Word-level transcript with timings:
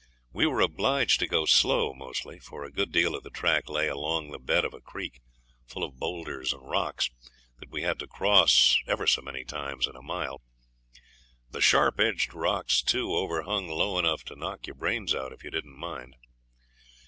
We 0.33 0.47
were 0.47 0.61
obliged 0.61 1.19
to 1.19 1.27
go 1.27 1.45
slow 1.45 1.93
mostly 1.93 2.39
for 2.39 2.63
a 2.63 2.71
good 2.71 2.91
deal 2.91 3.13
of 3.13 3.21
the 3.21 3.29
track 3.29 3.69
lay 3.69 3.87
along 3.87 4.31
the 4.31 4.39
bed 4.39 4.65
of 4.65 4.73
a 4.73 4.81
creek, 4.81 5.19
full 5.67 5.83
of 5.83 5.99
boulders 5.99 6.51
and 6.53 6.67
rocks, 6.67 7.11
that 7.59 7.69
we 7.69 7.83
had 7.83 7.99
to 7.99 8.07
cross 8.07 8.79
ever 8.87 9.05
so 9.05 9.21
many 9.21 9.43
times 9.45 9.85
in 9.85 9.95
a 9.95 10.01
mile. 10.01 10.41
The 11.51 11.61
sharp 11.61 11.99
edged 11.99 12.33
rocks, 12.33 12.81
too, 12.81 13.13
overhung 13.13 13.67
low 13.69 13.99
enough 13.99 14.23
to 14.23 14.35
knock 14.35 14.65
your 14.65 14.75
brains 14.75 15.13
out 15.13 15.33
if 15.33 15.43
you 15.43 15.51
didn't 15.51 15.77
mind. 15.77 16.15